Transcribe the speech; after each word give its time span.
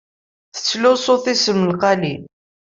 Tettluseḍ 0.55 1.17
tismaqalin? 1.23 2.23